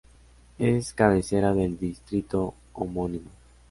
Es 0.57 0.93
cabecera 0.95 1.53
del 1.53 1.77
distrito 1.77 2.55
homónimo. 2.73 3.29